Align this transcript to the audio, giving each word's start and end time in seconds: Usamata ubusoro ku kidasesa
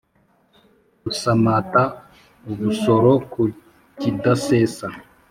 Usamata 1.09 1.83
ubusoro 2.51 3.11
ku 3.31 3.41
kidasesa 3.99 4.87